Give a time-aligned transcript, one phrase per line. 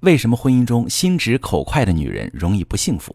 [0.00, 3.14] 为什么婚姻中心直口快的女人容易不幸福？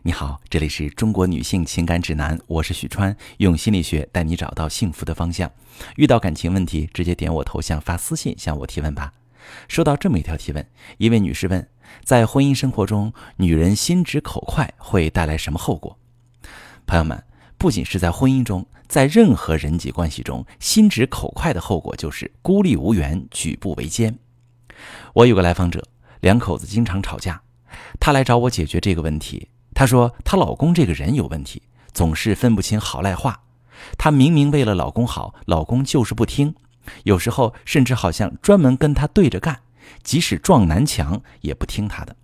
[0.00, 5.52] 你好，这里是中国女性情感指南，我是许川，用心理学带你找到幸福的方向。
[5.96, 9.12] 遇到感情问题，直接点我头像发私信向我提问吧。
[9.68, 10.66] 收到这么一条提问，
[10.96, 11.68] 一位女士问：
[12.02, 15.98] 在婚姻生活中，女人心直口快会带来什么后果？
[16.86, 17.22] 朋友们，
[17.58, 24.18] 不仅是在婚姻中，在任何人际关系中，心直口快的后果就是孤立无援、举步维艰。
[25.12, 25.86] 我有个来访者。
[26.22, 27.42] 两口子经常吵架，
[27.98, 29.48] 她来找我解决这个问题。
[29.74, 31.60] 她说她老公这个人有问题，
[31.92, 33.42] 总是分不清好赖话。
[33.98, 36.54] 她明明为了老公好，老公就是不听，
[37.02, 39.62] 有时候甚至好像专门跟她对着干，
[40.04, 42.14] 即使撞南墙也不听她的。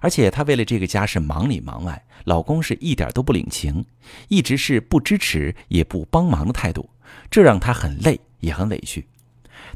[0.00, 3.84] 而且她为了这个家是忙里忙外，老公是一点都不领情，
[4.28, 6.88] 一直是不支持也不帮忙的态度，
[7.30, 9.06] 这让她很累也很委屈。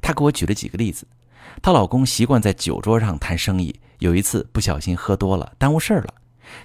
[0.01, 1.07] 她给我举了几个例子。
[1.63, 6.15] 她老公习惯在酒桌上谈生意，有一次不小心喝多了，耽误事儿了。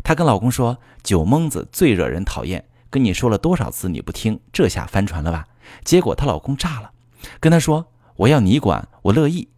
[0.03, 5.48] 她跟老公说：“酒蒙子最惹人讨厌，跟你说了多少次你不听，这下翻船了吧？”
[5.85, 6.91] 结果她老公炸了，
[7.39, 9.49] 跟她说：“我要你管，我乐意。”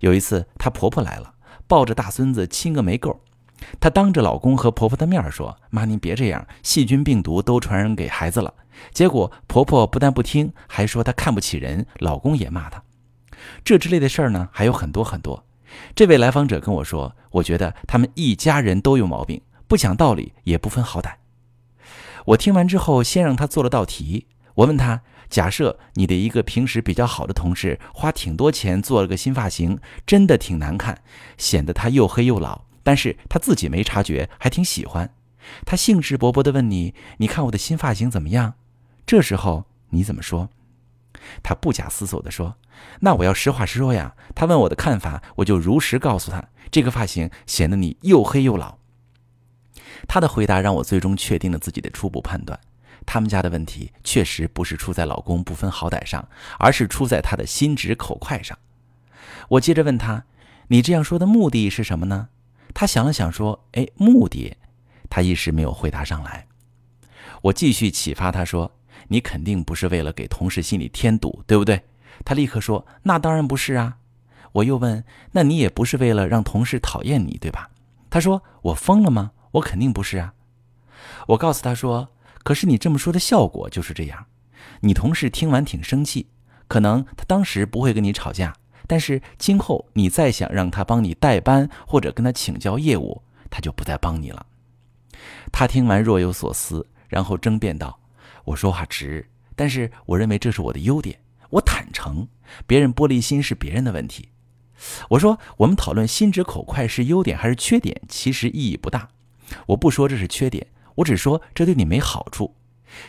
[0.00, 1.34] 有一次她婆婆来了，
[1.66, 3.20] 抱着大孙子亲个没够，
[3.78, 8.52] 她当着老公和婆婆的面说：“妈，您别这样，细菌病毒都传染给孩子了。”
[8.92, 12.82] 结果婆婆不但不听，还说她看不起人，老公也骂她。
[13.64, 15.44] 这之类的事儿呢，还有很多很多。
[15.94, 21.14] 这位来访者跟我说：“我觉得他们一家人都有毛病，不讲道理，也不分好歹。”
[22.26, 24.26] 我听完之后，先让他做了道题。
[24.54, 31.02] 我问他：“假设你的一个平时比较好的同事，花挺多钱做了个新发型，真的挺难看，
[31.36, 35.12] 显得他又黑又老，但是他自己没察觉，还挺喜欢。
[35.64, 38.54] 他兴致勃勃地问你：‘你看我的新发型怎么样？’
[39.04, 40.48] 这时候你怎么说？”
[41.42, 42.56] 他不假思索地说
[43.00, 48.78] ：“那我要实话实说呀。”他问我的看法，我就如实告诉他：“这个发型显得你又黑又老。”
[50.08, 52.58] 他的回答让我最终确定了自己的初步判断：
[53.04, 56.28] 他们家的问题确实不是出在老公不分好歹上，
[56.58, 58.58] 而是出在他的心直口快上。
[59.50, 60.24] 我接着问他
[60.68, 62.28] ：“你这样说的目的是什么呢？”
[62.74, 64.56] 他想了想说：“哎，目的。”
[65.08, 66.46] 他一时没有回答上来。
[67.42, 68.72] 我继续启发他说。
[69.08, 71.82] 你肯定不是为了给同事心里添堵，对不对？
[72.24, 73.98] 他立刻说：“那当然不是啊。”
[74.52, 77.70] 我又问：“那你也不是为了让同事讨厌你，对吧？”
[78.08, 79.32] 他说：“我疯了吗？
[79.52, 80.32] 我肯定不是啊。”
[81.28, 82.08] 我告诉他说
[82.42, 84.26] ：“可是你这么说的效果就是这样。
[84.80, 86.28] 你同事听完挺生气，
[86.68, 88.56] 可能他当时不会跟你吵架，
[88.86, 94.46] 但是今后你再想让他帮你代班或者跟他请教业务，他就不再帮你了。”
[95.52, 97.98] 他听完若有所思，然后争辩道。
[98.46, 101.20] 我说话直，但是我认为这是我的优点。
[101.50, 102.26] 我坦诚，
[102.66, 104.30] 别人玻璃心是别人的问题。
[105.10, 109.08] 我说，我们讨论心直口快是优点还是缺点，其实意义不大。
[109.66, 112.54] 我不说这是缺点，我只说这对你没好处。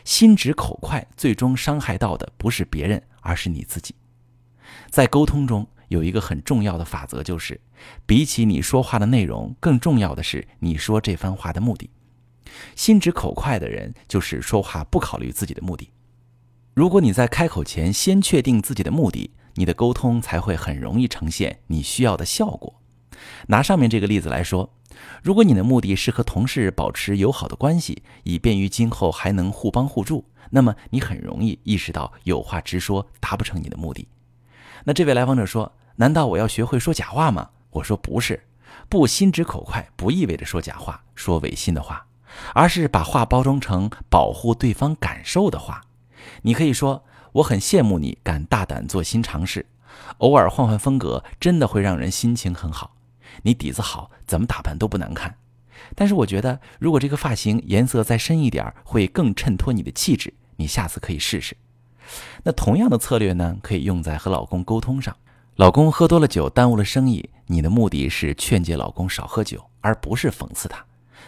[0.03, 3.95] 心直口快最终伤害到的不是别人，而是你自己。
[4.89, 7.59] 在沟通中有一个很重要的法则，就是
[8.05, 11.89] 比起你说话的内容，更重要的是你说这番话的目的。
[12.75, 15.91] 心直口快的人，就是说话不考虑自己的目的。
[16.73, 22.81] 如果你在开口前先确定自己的目的，你的沟通才会很容易呈现你需要的效果。
[23.47, 24.71] 拿上面这个例子来说，
[25.23, 34.07] 如果你的目的是和同事保持友好的关系，以便于今后还能互帮互助，那么你很容易意识到有话直说达不成你的目的。
[34.83, 38.41] 那这位来访者说：“难道我要学会说假话吗？”我说：“不是，
[38.87, 42.06] 不心直口快不意味着说假话、说违心的话。”
[42.53, 45.81] 而是把话包装成保护对方感受的话，
[46.41, 47.03] 你可以说
[47.33, 49.65] ：“我很羡慕你敢大胆做新尝试，
[50.19, 52.95] 偶尔换换风格，真的会让人心情很好。
[53.43, 55.35] 你底子好，怎么打扮都不难看。
[55.95, 60.33] 但是我觉得，如果这个发型颜色再深一点，会更衬托你的气质。
[60.55, 61.55] 你下次可以试试。
[62.43, 65.15] 那同样的策略呢，可以用在和老公沟通上。
[65.55, 70.83] 老公喝多了酒，耽误了生意，你的目的是劝诫老公少喝酒，而不是讽刺他。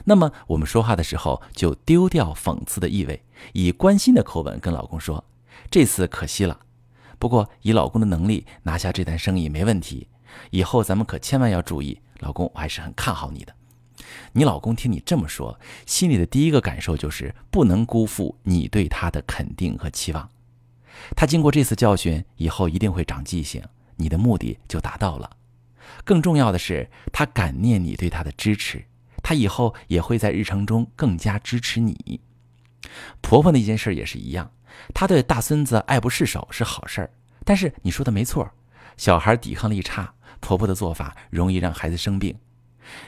[0.06, 3.24] 那么我们说话的时候就丢掉讽刺的意味，
[3.54, 5.24] 以关心的口吻跟老公说
[5.70, 6.60] ：“这次可惜了，
[7.18, 10.08] 不过以老公的能力拿下这单生意没问题。
[10.52, 13.54] 以后咱们可千万要注意，老公我还是很看好你的。”
[14.32, 20.30] 你老公听你这么说，心里的第一个感受就是不能辜负你对他的肯定和期望。
[21.16, 23.62] 他经过这次教训以后一定会长记性，
[23.98, 25.30] 你的目的就达到了。
[26.06, 28.86] 更重要的是，他感念你对他的支持。
[29.30, 32.20] 她以后也会在日常中更加支持你。
[33.22, 34.52] 婆婆那件事也是一样，
[34.92, 37.12] 她对大孙子爱不释手是好事儿。
[37.46, 38.50] 但是你说的没错，
[38.98, 42.36] 小孩抵抗力差，婆婆的做法容易让孩子生病。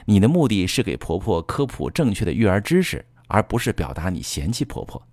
[0.04, 5.04] 你的目的是给婆婆科普正确的育儿知识，而不是表达你嫌弃婆婆。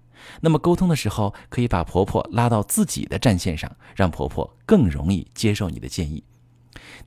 [0.42, 6.24] 那么沟通的时候，可以把婆婆拉到自己的战线上，让婆婆更容易接受你的建议。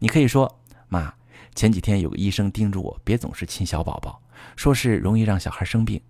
[0.01, 0.61] 你可以说
[0.91, 1.15] ：“妈，
[1.55, 4.21] 前几天有个医生叮嘱我，别总是亲小宝宝，
[4.57, 6.01] 说是容易让小孩生病。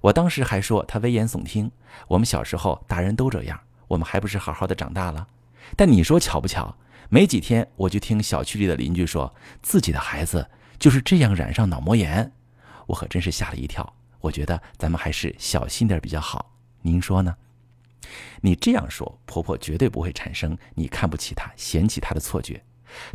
[0.00, 1.70] 我当时还说他危言耸听。
[2.08, 5.28] 我们小时候大人都这样，我们还不是好好的长大了？
[5.76, 6.76] 但你说巧不巧？
[7.08, 9.32] 没几天我就听小区里的邻居说
[9.62, 12.32] 自己的孩子就是这样染上脑膜炎，
[12.86, 13.94] 我可真是吓了一跳。
[14.20, 16.54] 我觉得咱们还是小心点比较好。
[16.82, 17.36] 您说呢？
[18.40, 22.64] 你这样说，婆婆绝对不会产生你看不起她、嫌弃她的错觉。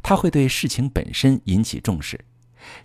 [0.01, 2.23] 她会对事情本身引起重视，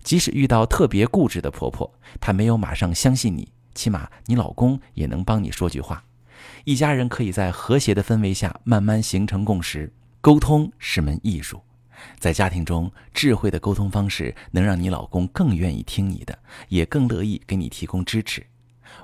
[0.03, 6.03] 即使遇到特别固执的婆婆，她没有马上相信你，起码你老公也能帮你说句话。
[6.65, 9.91] 一家人可以在和谐的氛围下慢慢形成共识。
[10.19, 11.61] 沟通是门艺术，
[12.19, 18.45] 在家庭中，智慧的沟通方式能让你老公更愿意听你的，也更乐意给你提供支持。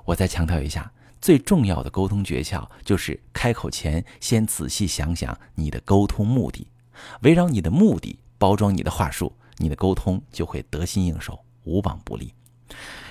[0.03, 0.91] 我再强调一下，
[1.21, 6.67] 最重要的沟通诀窍就是开口前先仔细想想你的沟通目的。
[7.21, 12.33] 围绕你的目的包装你的话术，你的沟通就会得心应手，无往不利。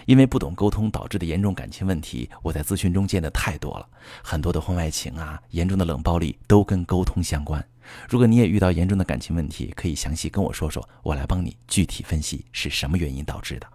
[0.07, 3.87] 因为不懂沟通导致的严重感情问题，我在咨询中见的太多了。
[4.23, 7.65] 很多的婚外情啊，严重的冷暴力都跟沟通相关。
[8.09, 13.67] 如果你也遇到严重的感情问题，可以详细跟我说说，我来帮你具体分析是什么原因导致的。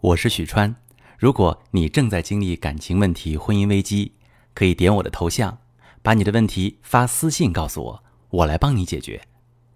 [0.00, 0.74] 我是许川，
[1.18, 4.12] 如果你正在经历感情问题、婚姻危机，
[4.54, 5.58] 可以点我的头像，
[6.02, 9.20] 把你的问题发私信告诉我，我来帮你解决。